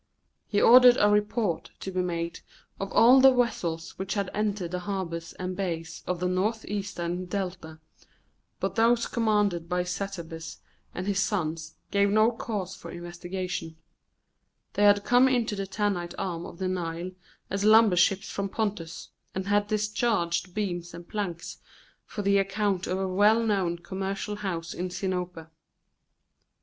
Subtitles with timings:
[0.47, 2.39] He ordered a report to be made
[2.79, 7.79] of all the vessels which had entered the harbours and bays of the northeastern Delta,
[8.59, 10.57] but those commanded by Satabus
[10.95, 13.77] and his sons gave no cause for investigation;
[14.73, 17.11] they had come into the Tanite arm of the Nile
[17.51, 21.59] as lumber ships from Pontus, and had discharged beams and planks
[22.07, 25.45] for the account of a well known commercial house in Sinope.